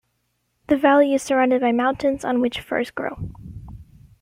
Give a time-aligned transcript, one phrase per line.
[0.65, 3.17] The valley is surrounded by mountains, on which firs grow.